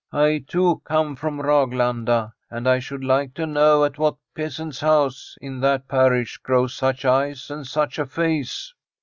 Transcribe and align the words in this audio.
I, 0.11 0.43
too, 0.47 0.81
come 0.83 1.15
from 1.15 1.39
Raglanda, 1.39 2.33
and 2.49 2.67
I 2.67 2.79
should 2.79 3.03
like 3.03 3.35
to 3.35 3.45
know 3.45 3.85
at 3.85 3.99
what 3.99 4.15
peasant's 4.33 4.79
house 4.79 5.37
in 5.41 5.59
that 5.59 5.87
parish 5.87 6.37
grow 6.39 6.65
such 6.65 7.05
eyes 7.05 7.51
and 7.51 7.67
such 7.67 7.99
a 7.99 8.07
face.' 8.07 8.73